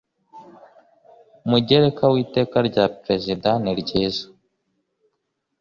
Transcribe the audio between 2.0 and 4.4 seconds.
w Iteka rya Perezida niryiza